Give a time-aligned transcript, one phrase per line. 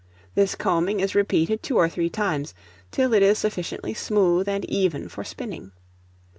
[0.33, 2.55] This combing is repeated two or three times,
[2.89, 5.73] till it is sufficiently smooth and even for spinning.